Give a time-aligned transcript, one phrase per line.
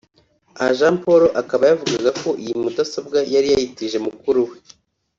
[0.59, 4.55] Aha Jean Paul akaba yavugaga ko iyi mudasobwa yari yayitije mukuru we